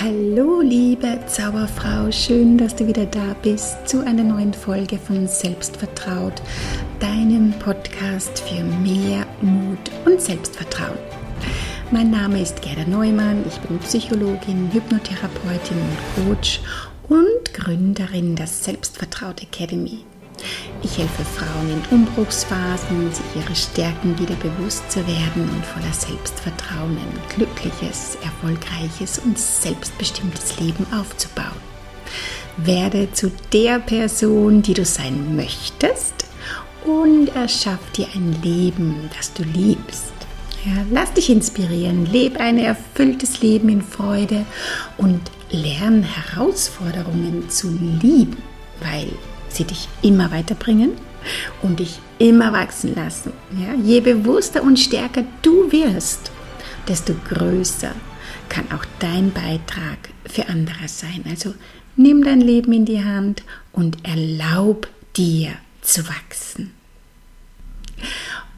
Hallo 0.00 0.60
liebe 0.60 1.18
Zauberfrau, 1.26 2.12
schön, 2.12 2.56
dass 2.56 2.76
du 2.76 2.86
wieder 2.86 3.04
da 3.06 3.34
bist 3.42 3.88
zu 3.88 4.06
einer 4.06 4.22
neuen 4.22 4.54
Folge 4.54 4.96
von 4.96 5.26
Selbstvertraut, 5.26 6.34
deinem 7.00 7.52
Podcast 7.58 8.38
für 8.38 8.62
mehr 8.62 9.26
Mut 9.40 9.90
und 10.04 10.22
Selbstvertrauen. 10.22 10.98
Mein 11.90 12.12
Name 12.12 12.40
ist 12.40 12.62
Gerda 12.62 12.88
Neumann, 12.88 13.44
ich 13.48 13.58
bin 13.58 13.80
Psychologin, 13.80 14.70
Hypnotherapeutin 14.72 15.78
und 15.78 16.28
Coach 16.28 16.60
und 17.08 17.52
Gründerin 17.52 18.36
der 18.36 18.46
Selbstvertraut 18.46 19.42
Academy. 19.42 20.04
Ich 20.82 20.96
helfe 20.96 21.24
Frauen 21.24 21.70
in 21.70 21.96
Umbruchsphasen, 21.98 23.12
sich 23.12 23.24
ihre 23.34 23.54
Stärken 23.54 24.18
wieder 24.18 24.36
bewusst 24.36 24.90
zu 24.90 25.00
werden 25.06 25.48
und 25.50 25.66
voller 25.66 25.92
Selbstvertrauen 25.92 26.96
ein 26.96 27.34
glückliches, 27.34 28.16
erfolgreiches 28.22 29.18
und 29.18 29.38
selbstbestimmtes 29.38 30.60
Leben 30.60 30.86
aufzubauen. 30.92 31.60
Werde 32.56 33.12
zu 33.12 33.30
der 33.52 33.80
Person, 33.80 34.62
die 34.62 34.74
du 34.74 34.84
sein 34.84 35.36
möchtest 35.36 36.26
und 36.84 37.28
erschaff 37.34 37.80
dir 37.96 38.06
ein 38.14 38.40
Leben, 38.42 39.10
das 39.16 39.32
du 39.32 39.42
liebst. 39.42 40.12
Ja, 40.64 40.84
lass 40.90 41.12
dich 41.12 41.30
inspirieren, 41.30 42.06
lebe 42.06 42.40
ein 42.40 42.58
erfülltes 42.58 43.42
Leben 43.42 43.68
in 43.68 43.82
Freude 43.82 44.44
und 44.96 45.20
lerne 45.50 46.02
Herausforderungen 46.02 47.48
zu 47.48 47.70
lieben, 47.70 48.42
weil 48.80 49.08
sie 49.48 49.64
dich 49.64 49.88
immer 50.02 50.30
weiterbringen 50.30 50.92
und 51.62 51.80
dich 51.80 51.98
immer 52.18 52.52
wachsen 52.52 52.94
lassen. 52.94 53.32
Ja? 53.58 53.74
Je 53.74 54.00
bewusster 54.00 54.62
und 54.62 54.78
stärker 54.78 55.24
du 55.42 55.70
wirst, 55.70 56.30
desto 56.86 57.14
größer 57.28 57.92
kann 58.48 58.70
auch 58.72 58.84
dein 58.98 59.32
Beitrag 59.32 59.98
für 60.26 60.48
andere 60.48 60.88
sein. 60.88 61.24
Also 61.28 61.54
nimm 61.96 62.24
dein 62.24 62.40
Leben 62.40 62.72
in 62.72 62.84
die 62.84 63.04
Hand 63.04 63.42
und 63.72 63.98
erlaub 64.06 64.88
dir 65.16 65.52
zu 65.82 66.06
wachsen. 66.08 66.72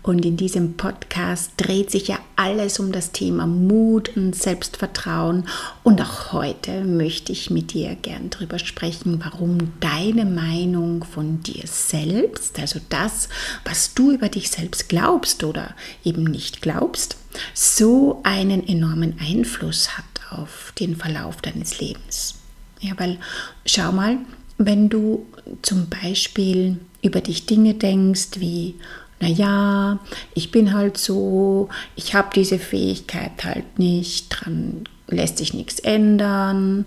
Und 0.02 0.24
in 0.24 0.36
diesem 0.36 0.76
Podcast 0.78 1.52
dreht 1.58 1.90
sich 1.90 2.08
ja 2.08 2.18
alles 2.36 2.78
um 2.78 2.90
das 2.90 3.12
Thema 3.12 3.46
Mut 3.46 4.16
und 4.16 4.34
Selbstvertrauen. 4.34 5.46
Und 5.82 6.00
auch 6.00 6.32
heute 6.32 6.84
möchte 6.84 7.32
ich 7.32 7.50
mit 7.50 7.74
dir 7.74 7.96
gern 7.96 8.30
darüber 8.30 8.58
sprechen, 8.58 9.20
warum 9.22 9.72
deine 9.80 10.24
Meinung 10.24 11.04
von 11.04 11.42
dir 11.42 11.64
selbst, 11.66 12.58
also 12.58 12.80
das, 12.88 13.28
was 13.64 13.92
du 13.92 14.12
über 14.12 14.30
dich 14.30 14.50
selbst 14.50 14.88
glaubst 14.88 15.44
oder 15.44 15.74
eben 16.02 16.24
nicht 16.24 16.62
glaubst, 16.62 17.16
so 17.52 18.20
einen 18.22 18.66
enormen 18.66 19.16
Einfluss 19.20 19.98
hat 19.98 20.04
auf 20.30 20.72
den 20.78 20.96
Verlauf 20.96 21.42
deines 21.42 21.78
Lebens. 21.78 22.36
Ja, 22.80 22.94
weil 22.96 23.18
schau 23.66 23.92
mal, 23.92 24.16
wenn 24.56 24.88
du 24.88 25.26
zum 25.62 25.88
Beispiel 25.88 26.78
über 27.02 27.20
dich 27.20 27.46
Dinge 27.46 27.74
denkst 27.74 28.28
wie, 28.36 28.76
naja, 29.20 29.98
ich 30.34 30.50
bin 30.50 30.72
halt 30.72 30.96
so, 30.96 31.68
ich 31.94 32.14
habe 32.14 32.30
diese 32.34 32.58
Fähigkeit 32.58 33.44
halt 33.44 33.78
nicht, 33.78 34.28
dran 34.30 34.84
lässt 35.08 35.38
sich 35.38 35.52
nichts 35.52 35.78
ändern. 35.78 36.86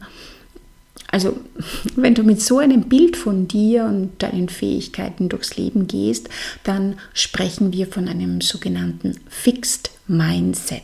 Also 1.12 1.38
wenn 1.96 2.16
du 2.16 2.24
mit 2.24 2.42
so 2.42 2.58
einem 2.58 2.84
Bild 2.90 3.16
von 3.16 3.48
dir 3.48 3.86
und 3.86 4.12
deinen 4.24 4.50
Fähigkeiten 4.50 5.30
durchs 5.30 5.58
Leben 5.58 5.88
gehst, 5.88 6.28
dann 6.64 6.96
sprechen 7.14 7.72
wir 7.72 7.86
von 7.88 8.08
einem 8.08 8.42
sogenannten 8.42 9.20
Fixed 9.30 9.92
Mindset. 10.08 10.82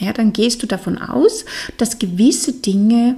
Ja, 0.00 0.12
dann 0.12 0.32
gehst 0.32 0.60
du 0.62 0.66
davon 0.66 0.98
aus, 0.98 1.44
dass 1.76 2.00
gewisse 2.00 2.52
Dinge 2.52 3.16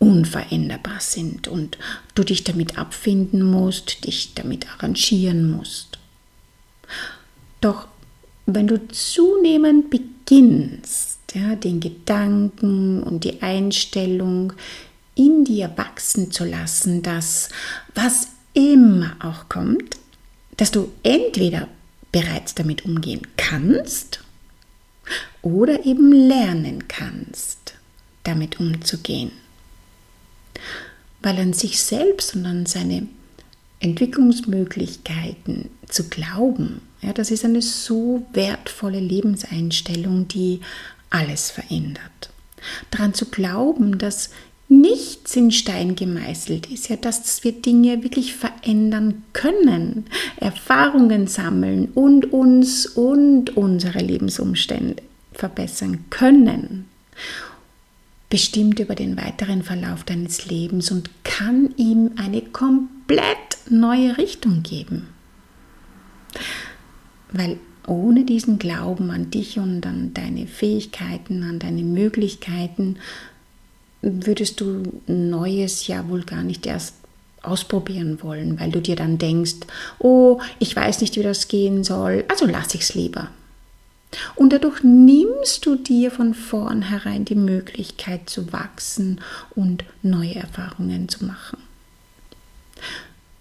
unveränderbar 0.00 1.00
sind 1.00 1.46
und 1.46 1.78
du 2.16 2.24
dich 2.24 2.42
damit 2.42 2.78
abfinden 2.78 3.42
musst, 3.42 4.04
dich 4.04 4.34
damit 4.34 4.66
arrangieren 4.68 5.50
musst. 5.50 5.95
Doch 7.60 7.88
wenn 8.46 8.66
du 8.66 8.88
zunehmend 8.88 9.90
beginnst, 9.90 11.18
ja, 11.34 11.56
den 11.56 11.80
Gedanken 11.80 13.02
und 13.02 13.24
die 13.24 13.42
Einstellung 13.42 14.52
in 15.14 15.44
dir 15.44 15.72
wachsen 15.76 16.30
zu 16.30 16.44
lassen, 16.44 17.02
dass 17.02 17.48
was 17.94 18.28
immer 18.54 19.16
auch 19.20 19.48
kommt, 19.48 19.96
dass 20.56 20.70
du 20.70 20.92
entweder 21.02 21.68
bereits 22.12 22.54
damit 22.54 22.84
umgehen 22.84 23.26
kannst 23.36 24.20
oder 25.42 25.84
eben 25.84 26.12
lernen 26.12 26.88
kannst, 26.88 27.74
damit 28.24 28.58
umzugehen. 28.60 29.32
Weil 31.22 31.38
an 31.38 31.52
sich 31.52 31.80
selbst 31.80 32.34
und 32.34 32.46
an 32.46 32.66
seine 32.66 33.08
Entwicklungsmöglichkeiten 33.80 35.70
zu 35.88 36.08
glauben, 36.08 36.80
ja, 37.06 37.12
das 37.12 37.30
ist 37.30 37.44
eine 37.44 37.62
so 37.62 38.26
wertvolle 38.32 38.98
Lebenseinstellung, 38.98 40.26
die 40.26 40.60
alles 41.08 41.52
verändert. 41.52 42.30
Daran 42.90 43.14
zu 43.14 43.26
glauben, 43.26 43.98
dass 43.98 44.30
nichts 44.68 45.36
in 45.36 45.52
Stein 45.52 45.94
gemeißelt 45.94 46.66
ist, 46.66 46.88
ja, 46.88 46.96
dass 46.96 47.44
wir 47.44 47.52
Dinge 47.52 48.02
wirklich 48.02 48.34
verändern 48.34 49.22
können, 49.32 50.06
Erfahrungen 50.38 51.28
sammeln 51.28 51.90
und 51.94 52.32
uns 52.32 52.86
und 52.86 53.56
unsere 53.56 54.00
Lebensumstände 54.00 55.00
verbessern 55.32 56.06
können, 56.10 56.86
bestimmt 58.28 58.80
über 58.80 58.96
den 58.96 59.16
weiteren 59.16 59.62
Verlauf 59.62 60.02
deines 60.02 60.46
Lebens 60.46 60.90
und 60.90 61.08
kann 61.22 61.72
ihm 61.76 62.10
eine 62.16 62.42
komplett 62.42 63.58
neue 63.70 64.18
Richtung 64.18 64.64
geben. 64.64 65.06
Weil 67.36 67.58
ohne 67.86 68.24
diesen 68.24 68.58
Glauben 68.58 69.10
an 69.10 69.30
dich 69.30 69.58
und 69.58 69.86
an 69.86 70.12
deine 70.14 70.46
Fähigkeiten, 70.46 71.42
an 71.42 71.58
deine 71.58 71.82
Möglichkeiten, 71.82 72.96
würdest 74.02 74.60
du 74.60 74.82
Neues 75.06 75.86
ja 75.86 76.08
wohl 76.08 76.22
gar 76.24 76.42
nicht 76.42 76.66
erst 76.66 76.94
ausprobieren 77.42 78.22
wollen, 78.22 78.58
weil 78.58 78.70
du 78.70 78.80
dir 78.80 78.96
dann 78.96 79.18
denkst, 79.18 79.66
oh, 79.98 80.40
ich 80.58 80.74
weiß 80.74 81.00
nicht, 81.00 81.16
wie 81.16 81.22
das 81.22 81.48
gehen 81.48 81.84
soll, 81.84 82.24
also 82.28 82.46
lass 82.46 82.74
ich 82.74 82.82
es 82.82 82.94
lieber. 82.94 83.28
Und 84.34 84.52
dadurch 84.52 84.82
nimmst 84.82 85.66
du 85.66 85.76
dir 85.76 86.10
von 86.10 86.34
vornherein 86.34 87.24
die 87.24 87.34
Möglichkeit 87.34 88.30
zu 88.30 88.52
wachsen 88.52 89.20
und 89.54 89.84
neue 90.02 90.36
Erfahrungen 90.36 91.08
zu 91.08 91.24
machen. 91.24 91.58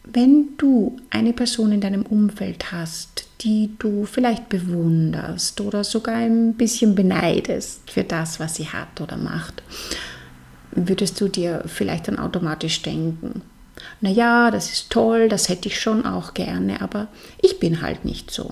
Wenn 0.04 0.58
du 0.58 0.98
eine 1.10 1.34
Person 1.34 1.72
in 1.72 1.82
deinem 1.82 2.04
Umfeld 2.04 2.72
hast, 2.72 3.15
die 3.42 3.72
du 3.80 4.06
vielleicht 4.06 4.50
bewunderst 4.50 5.60
oder 5.62 5.84
sogar 5.84 6.16
ein 6.16 6.54
bisschen 6.54 6.96
beneidest 6.96 7.90
für 7.90 8.04
das, 8.04 8.40
was 8.40 8.56
sie 8.56 8.68
hat 8.68 9.02
oder 9.02 9.18
macht, 9.18 9.62
würdest 10.72 11.20
du 11.20 11.28
dir 11.28 11.64
vielleicht 11.68 12.08
dann 12.08 12.20
automatisch 12.20 12.82
denken, 12.82 13.42
naja, 14.02 14.52
das 14.52 14.72
ist 14.72 14.90
toll, 14.90 15.30
das 15.30 15.50
hätte 15.50 15.68
ich 15.68 15.80
schon 15.80 16.06
auch 16.06 16.34
gerne, 16.34 16.82
aber 16.82 17.08
ich 17.42 17.60
bin 17.60 17.82
halt 17.82 18.06
nicht 18.06 18.32
so. 18.32 18.52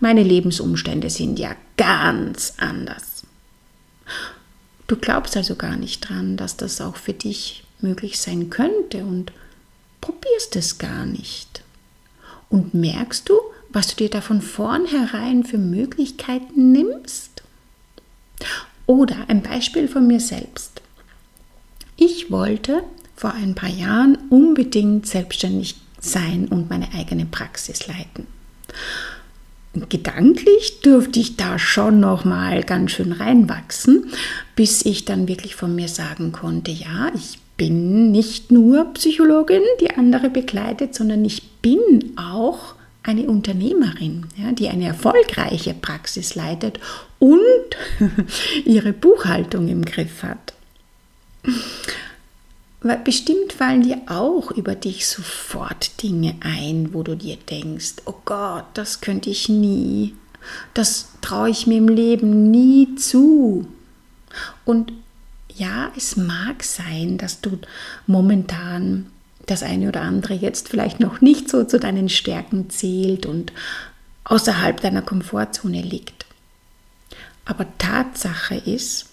Meine 0.00 0.22
Lebensumstände 0.22 1.10
sind 1.10 1.38
ja 1.38 1.54
ganz 1.76 2.54
anders. 2.58 3.22
Du 4.86 4.96
glaubst 4.96 5.36
also 5.36 5.56
gar 5.56 5.76
nicht 5.76 6.08
dran, 6.08 6.36
dass 6.36 6.56
das 6.56 6.80
auch 6.80 6.96
für 6.96 7.12
dich 7.12 7.64
möglich 7.80 8.20
sein 8.20 8.50
könnte 8.50 9.04
und 9.04 9.32
probierst 10.00 10.56
es 10.56 10.78
gar 10.78 11.06
nicht. 11.06 11.62
Und 12.48 12.74
merkst 12.74 13.28
du, 13.28 13.34
was 13.76 13.88
du 13.88 13.96
dir 13.96 14.08
da 14.08 14.22
von 14.22 14.40
vornherein 14.40 15.44
für 15.44 15.58
Möglichkeiten 15.58 16.72
nimmst? 16.72 17.42
Oder 18.86 19.16
ein 19.28 19.42
Beispiel 19.42 19.86
von 19.86 20.06
mir 20.06 20.18
selbst. 20.18 20.80
Ich 21.98 22.30
wollte 22.30 22.84
vor 23.16 23.34
ein 23.34 23.54
paar 23.54 23.68
Jahren 23.68 24.16
unbedingt 24.30 25.06
selbstständig 25.06 25.76
sein 26.00 26.48
und 26.48 26.70
meine 26.70 26.88
eigene 26.94 27.26
Praxis 27.26 27.86
leiten. 27.86 28.26
Gedanklich 29.90 30.80
durfte 30.80 31.20
ich 31.20 31.36
da 31.36 31.58
schon 31.58 32.00
noch 32.00 32.24
mal 32.24 32.62
ganz 32.62 32.92
schön 32.92 33.12
reinwachsen, 33.12 34.10
bis 34.54 34.86
ich 34.86 35.04
dann 35.04 35.28
wirklich 35.28 35.54
von 35.54 35.74
mir 35.74 35.88
sagen 35.88 36.32
konnte, 36.32 36.70
ja, 36.70 37.10
ich 37.14 37.40
bin 37.58 38.10
nicht 38.10 38.50
nur 38.50 38.94
Psychologin, 38.94 39.60
die 39.82 39.90
andere 39.90 40.30
begleitet, 40.30 40.94
sondern 40.94 41.26
ich 41.26 41.50
bin 41.60 42.14
auch 42.16 42.75
eine 43.06 43.28
Unternehmerin, 43.28 44.26
ja, 44.36 44.52
die 44.52 44.68
eine 44.68 44.86
erfolgreiche 44.86 45.74
Praxis 45.74 46.34
leitet 46.34 46.80
und 47.18 47.40
ihre 48.64 48.92
Buchhaltung 48.92 49.68
im 49.68 49.84
Griff 49.84 50.24
hat. 50.24 50.54
Weil 52.80 52.98
bestimmt 52.98 53.52
fallen 53.52 53.82
dir 53.82 54.02
auch 54.06 54.50
über 54.50 54.74
dich 54.74 55.06
sofort 55.06 56.02
Dinge 56.02 56.34
ein, 56.40 56.92
wo 56.92 57.04
du 57.04 57.16
dir 57.16 57.36
denkst, 57.36 57.94
oh 58.06 58.14
Gott, 58.24 58.64
das 58.74 59.00
könnte 59.00 59.30
ich 59.30 59.48
nie, 59.48 60.14
das 60.74 61.08
traue 61.20 61.50
ich 61.50 61.66
mir 61.66 61.78
im 61.78 61.88
Leben 61.88 62.50
nie 62.50 62.96
zu. 62.96 63.66
Und 64.64 64.92
ja, 65.54 65.92
es 65.96 66.16
mag 66.16 66.64
sein, 66.64 67.18
dass 67.18 67.40
du 67.40 67.58
momentan 68.06 69.06
das 69.46 69.62
eine 69.62 69.88
oder 69.88 70.02
andere 70.02 70.34
jetzt 70.34 70.68
vielleicht 70.68 71.00
noch 71.00 71.20
nicht 71.20 71.48
so 71.48 71.64
zu 71.64 71.78
deinen 71.78 72.08
Stärken 72.08 72.68
zählt 72.70 73.26
und 73.26 73.52
außerhalb 74.24 74.80
deiner 74.80 75.02
Komfortzone 75.02 75.82
liegt. 75.82 76.26
Aber 77.44 77.66
Tatsache 77.78 78.56
ist, 78.56 79.06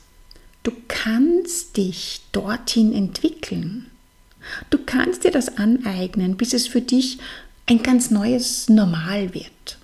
du 0.63 0.71
kannst 0.88 1.77
dich 1.77 2.21
dorthin 2.31 2.94
entwickeln. 2.94 3.91
Du 4.69 4.80
kannst 4.83 5.24
dir 5.24 5.31
das 5.31 5.57
aneignen, 5.57 6.35
bis 6.35 6.53
es 6.53 6.68
für 6.68 6.81
dich 6.81 7.19
ein 7.68 7.81
ganz 7.83 8.12
neues 8.12 8.68
Normal 8.69 9.33
wird. 9.33 9.77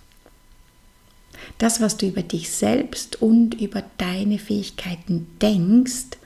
Das, 1.60 1.80
was 1.80 1.98
du 1.98 2.08
über 2.08 2.24
dich 2.24 2.50
selbst 2.50 3.22
und 3.22 3.54
über 3.54 3.84
deine 3.98 4.40
Fähigkeiten 4.40 5.28
denkst, 5.42 6.18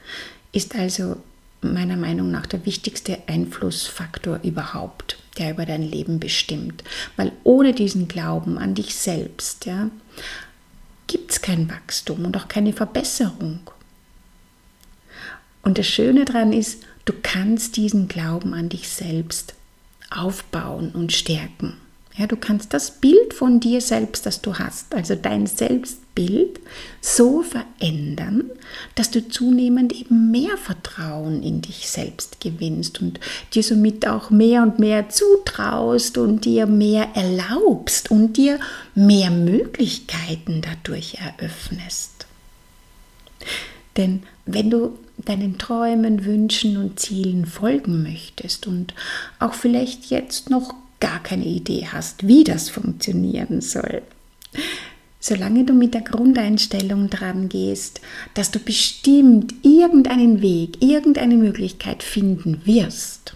ist 0.52 0.76
also 0.76 1.18
meiner 1.64 1.96
Meinung 1.96 2.32
nach 2.32 2.46
der 2.46 2.66
wichtigste 2.66 3.20
Einflussfaktor 3.28 4.40
überhaupt, 4.44 5.18
der 5.38 5.52
über 5.52 5.66
dein 5.66 5.84
Leben 5.84 6.20
bestimmt. 6.20 6.84
Weil 7.16 7.32
ohne 7.44 7.74
diesen 7.74 8.08
Glauben 8.08 8.58
an 8.58 8.76
dich 8.76 8.96
selbst 8.96 9.66
ja, 9.66 9.90
gibt 11.08 11.32
es 11.32 11.42
kein 11.42 11.70
Wachstum 11.70 12.26
und 12.26 12.36
auch 12.38 12.48
keine 12.48 12.74
Verbesserung. 12.74 13.60
Und 15.62 15.78
das 15.78 15.88
Schöne 15.88 16.26
daran 16.26 16.52
ist, 16.54 16.84
du 17.06 17.14
kannst 17.22 17.78
diesen 17.78 18.08
Glauben 18.08 18.54
an 18.54 18.70
dich 18.70 18.90
selbst 18.90 19.56
aufbauen 20.10 20.92
und 20.92 21.14
stärken. 21.14 21.78
Ja, 22.16 22.28
du 22.28 22.36
kannst 22.36 22.74
das 22.76 22.92
Bild 22.92 23.34
von 23.34 23.60
dir 23.60 23.82
selbst, 23.82 24.28
das 24.28 24.42
du 24.42 24.54
hast, 24.60 24.94
also 24.94 25.16
dein 25.16 25.48
Selbstbild, 25.48 26.60
so 27.02 27.42
verändern, 27.42 28.52
dass 28.94 29.10
du 29.10 29.28
zunehmend 29.28 29.94
eben 29.94 30.30
mehr 30.30 30.56
Vertrauen 30.58 31.42
in 31.42 31.62
dich 31.62 31.90
selbst 31.90 32.40
gewinnst 32.40 33.02
und 33.02 33.20
dir 33.54 33.64
somit 33.64 34.08
auch 34.08 34.30
mehr 34.30 34.62
und 34.62 34.78
mehr 34.78 35.10
zutraust 35.10 36.20
und 36.20 36.46
dir 36.46 36.68
mehr 36.68 37.10
erlaubst 37.16 38.12
und 38.12 38.38
dir 38.38 38.60
mehr 38.94 39.32
Möglichkeiten 39.32 40.62
dadurch 40.62 41.16
eröffnest. 41.16 42.28
Denn 43.98 44.22
wenn 44.46 44.70
du 44.70 45.00
deinen 45.18 45.58
Träumen, 45.58 46.26
Wünschen 46.26 46.78
und 46.78 47.00
Zielen 47.00 47.48
folgen 47.48 48.04
möchtest 48.04 48.68
und 48.68 48.94
auch 49.40 49.54
vielleicht 49.54 50.06
jetzt 50.06 50.52
noch 50.52 50.76
gar 51.04 51.22
keine 51.22 51.44
Idee 51.44 51.86
hast, 51.92 52.30
wie 52.30 52.46
das 52.46 52.70
funktionieren 52.70 53.60
soll. 53.60 54.04
Solange 55.20 55.66
du 55.66 55.74
mit 55.74 55.94
der 55.94 56.02
Grundeinstellung 56.02 57.10
dran 57.10 57.50
gehst, 57.50 58.00
dass 58.36 58.52
du 58.52 58.60
bestimmt 58.60 59.54
irgendeinen 59.64 60.42
Weg, 60.42 60.82
irgendeine 60.82 61.36
Möglichkeit 61.36 62.04
finden 62.04 62.62
wirst, 62.64 63.36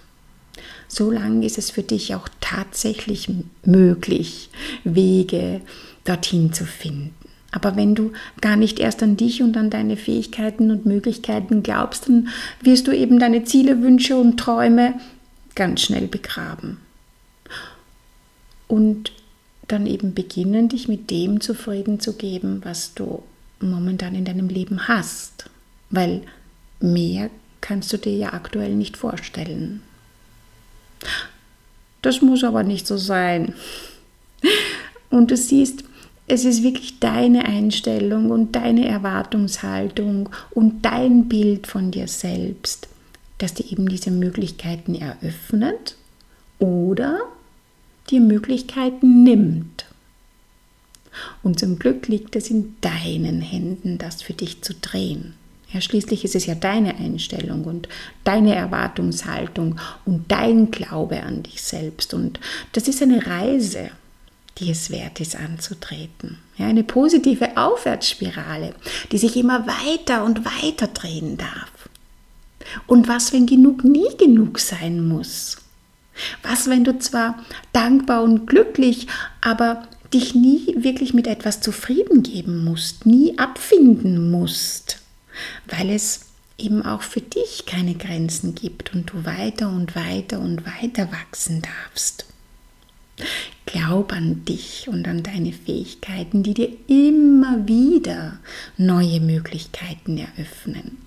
solange 0.87 1.45
ist 1.45 1.57
es 1.57 1.69
für 1.69 1.83
dich 1.83 2.15
auch 2.15 2.29
tatsächlich 2.39 3.29
möglich, 3.65 4.49
Wege 4.85 5.59
dorthin 6.05 6.53
zu 6.53 6.63
finden. 6.63 7.13
Aber 7.51 7.75
wenn 7.75 7.95
du 7.95 8.13
gar 8.39 8.55
nicht 8.55 8.79
erst 8.79 9.03
an 9.03 9.17
dich 9.17 9.43
und 9.43 9.57
an 9.57 9.69
deine 9.69 9.97
Fähigkeiten 9.97 10.71
und 10.71 10.85
Möglichkeiten 10.85 11.63
glaubst, 11.63 12.07
dann 12.07 12.29
wirst 12.61 12.87
du 12.87 12.93
eben 12.93 13.19
deine 13.19 13.43
Ziele, 13.43 13.81
Wünsche 13.81 14.15
und 14.15 14.37
Träume 14.39 14.93
ganz 15.53 15.81
schnell 15.81 16.07
begraben 16.07 16.77
und 18.67 19.11
dann 19.67 19.85
eben 19.85 20.13
beginnen, 20.13 20.69
dich 20.69 20.87
mit 20.87 21.09
dem 21.11 21.41
zufrieden 21.41 21.99
zu 21.99 22.13
geben, 22.13 22.61
was 22.63 22.93
du 22.93 23.23
momentan 23.59 24.15
in 24.15 24.25
deinem 24.25 24.49
Leben 24.49 24.87
hast. 24.87 25.49
Weil 25.89 26.21
mehr 26.79 27.29
kannst 27.61 27.91
du 27.91 27.97
dir 27.97 28.15
ja 28.15 28.33
aktuell 28.33 28.75
nicht 28.75 28.97
vorstellen. 28.97 29.81
Das 32.01 32.21
muss 32.21 32.43
aber 32.43 32.63
nicht 32.63 32.87
so 32.87 32.97
sein. 32.97 33.53
Und 35.09 35.31
du 35.31 35.37
siehst, 35.37 35.83
es 36.27 36.43
ist 36.43 36.61
wirklich 36.61 36.99
deine 36.99 37.45
Einstellung 37.45 38.31
und 38.31 38.55
deine 38.55 38.87
Erwartungshaltung 38.87 40.29
und 40.51 40.83
dein 40.83 41.29
Bild 41.29 41.67
von 41.67 41.91
dir 41.91 42.07
selbst, 42.07 42.87
das 43.37 43.53
dir 43.53 43.71
eben 43.71 43.87
diese 43.87 44.11
Möglichkeiten 44.11 44.93
eröffnet 44.93 45.95
oder 46.59 47.19
dir 48.07 48.21
Möglichkeiten 48.21 49.23
nimmt. 49.23 49.85
Und 51.43 51.59
zum 51.59 51.79
Glück 51.79 52.07
liegt 52.07 52.35
es 52.35 52.49
in 52.49 52.75
deinen 52.81 53.41
Händen, 53.41 53.97
das 53.97 54.21
für 54.21 54.33
dich 54.33 54.61
zu 54.61 54.73
drehen. 54.73 55.33
Ja, 55.71 55.81
schließlich 55.81 56.23
ist 56.23 56.35
es 56.35 56.45
ja 56.45 56.55
deine 56.55 56.95
Einstellung 56.95 57.65
und 57.65 57.89
deine 58.23 58.55
Erwartungshaltung 58.55 59.79
und 60.05 60.31
dein 60.31 60.71
Glaube 60.71 61.23
an 61.23 61.43
dich 61.43 61.61
selbst. 61.61 62.13
Und 62.13 62.39
das 62.71 62.87
ist 62.87 63.01
eine 63.01 63.25
Reise, 63.27 63.89
die 64.59 64.71
es 64.71 64.89
wert 64.89 65.19
ist 65.19 65.35
anzutreten. 65.35 66.39
Ja, 66.57 66.67
eine 66.67 66.83
positive 66.83 67.57
Aufwärtsspirale, 67.57 68.73
die 69.11 69.17
sich 69.17 69.35
immer 69.35 69.67
weiter 69.67 70.23
und 70.23 70.45
weiter 70.45 70.87
drehen 70.87 71.37
darf. 71.37 71.89
Und 72.85 73.07
was, 73.07 73.33
wenn 73.33 73.45
genug 73.45 73.83
nie 73.83 74.15
genug 74.17 74.59
sein 74.59 75.05
muss? 75.05 75.57
Was, 76.43 76.69
wenn 76.69 76.83
du 76.83 76.97
zwar 76.99 77.43
dankbar 77.73 78.23
und 78.23 78.47
glücklich, 78.47 79.07
aber 79.41 79.87
dich 80.13 80.35
nie 80.35 80.75
wirklich 80.77 81.13
mit 81.13 81.27
etwas 81.27 81.61
zufrieden 81.61 82.23
geben 82.23 82.63
musst, 82.63 83.05
nie 83.05 83.37
abfinden 83.37 84.31
musst, 84.31 85.01
weil 85.67 85.89
es 85.89 86.21
eben 86.57 86.83
auch 86.83 87.01
für 87.01 87.21
dich 87.21 87.65
keine 87.65 87.95
Grenzen 87.95 88.55
gibt 88.55 88.93
und 88.93 89.11
du 89.11 89.25
weiter 89.25 89.69
und 89.69 89.95
weiter 89.95 90.39
und 90.39 90.65
weiter 90.65 91.09
wachsen 91.11 91.61
darfst. 91.61 92.25
Glaub 93.65 94.13
an 94.13 94.45
dich 94.45 94.87
und 94.87 95.07
an 95.07 95.23
deine 95.23 95.51
Fähigkeiten, 95.51 96.43
die 96.43 96.53
dir 96.53 96.69
immer 96.87 97.67
wieder 97.67 98.39
neue 98.77 99.19
Möglichkeiten 99.19 100.17
eröffnen. 100.17 100.97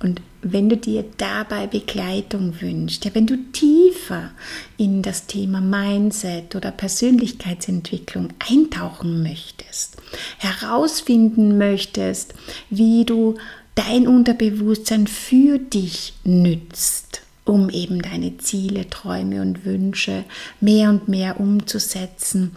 Und 0.00 0.20
wenn 0.42 0.68
du 0.68 0.76
dir 0.76 1.04
dabei 1.18 1.66
Begleitung 1.66 2.60
wünschst, 2.60 3.04
ja, 3.04 3.14
wenn 3.14 3.26
du 3.26 3.36
tiefer 3.52 4.30
in 4.76 5.02
das 5.02 5.26
Thema 5.26 5.60
Mindset 5.60 6.56
oder 6.56 6.70
Persönlichkeitsentwicklung 6.70 8.28
eintauchen 8.38 9.22
möchtest, 9.22 9.96
herausfinden 10.38 11.58
möchtest, 11.58 12.34
wie 12.70 13.04
du 13.04 13.36
dein 13.74 14.06
Unterbewusstsein 14.08 15.06
für 15.06 15.58
dich 15.58 16.14
nützt, 16.24 17.22
um 17.44 17.68
eben 17.70 18.00
deine 18.00 18.38
Ziele, 18.38 18.88
Träume 18.88 19.42
und 19.42 19.64
Wünsche 19.64 20.24
mehr 20.60 20.90
und 20.90 21.08
mehr 21.08 21.38
umzusetzen, 21.40 22.56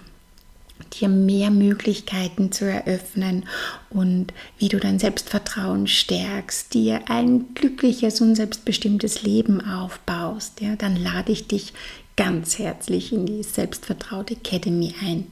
dir 0.93 1.09
mehr 1.09 1.51
Möglichkeiten 1.51 2.51
zu 2.51 2.65
eröffnen 2.65 3.45
und 3.89 4.33
wie 4.57 4.69
du 4.69 4.79
dein 4.79 4.99
Selbstvertrauen 4.99 5.87
stärkst, 5.87 6.73
dir 6.73 7.09
ein 7.09 7.53
glückliches 7.55 8.21
und 8.21 8.35
selbstbestimmtes 8.35 9.23
Leben 9.23 9.61
aufbaust, 9.61 10.61
ja, 10.61 10.75
dann 10.75 10.95
lade 10.95 11.31
ich 11.31 11.47
dich 11.47 11.73
ganz 12.15 12.59
herzlich 12.59 13.11
in 13.11 13.25
die 13.25 13.43
Selbstvertraute 13.43 14.35
Academy 14.35 14.93
ein. 15.01 15.27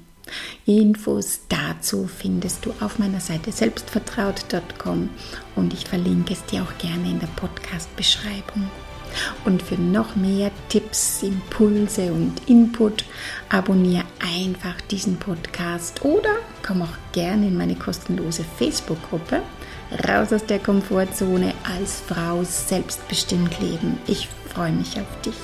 Infos 0.66 1.42
dazu 1.50 2.08
findest 2.08 2.66
du 2.66 2.74
auf 2.80 3.00
meiner 3.00 3.20
Seite 3.20 3.52
selbstvertraut.com 3.52 5.10
und 5.56 5.74
ich 5.74 5.86
verlinke 5.86 6.34
es 6.34 6.46
dir 6.46 6.64
auch 6.64 6.78
gerne 6.78 7.10
in 7.10 7.20
der 7.20 7.28
Podcast-Beschreibung. 7.28 8.70
Und 9.46 9.62
für 9.62 9.76
noch 9.76 10.16
mehr 10.16 10.52
Tipps, 10.70 11.24
Impulse 11.24 12.12
und 12.12 12.48
Input 12.48 13.06
abonniere 13.50 14.06
einfach 14.20 14.80
diesen 14.90 15.18
Podcast 15.18 16.04
oder 16.04 16.38
komm 16.66 16.82
auch 16.82 16.98
gerne 17.12 17.48
in 17.48 17.58
meine 17.58 17.76
kostenlose 17.76 18.46
Facebook-Gruppe 18.58 19.42
Raus 20.08 20.32
aus 20.32 20.46
der 20.46 20.60
Komfortzone 20.60 21.54
als 21.64 22.02
Frau 22.08 22.44
selbstbestimmt 22.44 23.60
leben. 23.60 24.00
Ich 24.08 24.30
freue 24.54 24.72
mich 24.72 24.98
auf 24.98 25.22
dich, 25.26 25.36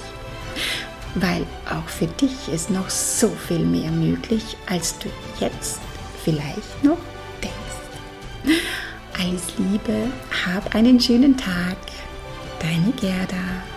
weil 1.16 1.46
auch 1.70 1.88
für 1.90 2.08
dich 2.08 2.48
ist 2.54 2.70
noch 2.70 2.90
so 2.90 3.28
viel 3.28 3.60
mehr 3.60 3.92
möglich, 3.92 4.56
als 4.70 4.98
du 5.00 5.10
jetzt 5.40 5.80
vielleicht 6.24 6.84
noch 6.84 6.98
denkst. 7.44 8.62
Alles 9.20 9.44
Liebe, 9.58 10.10
hab 10.46 10.74
einen 10.76 11.00
schönen 11.00 11.36
Tag. 11.36 11.78
Deine 12.60 12.92
Gerda. 12.92 13.77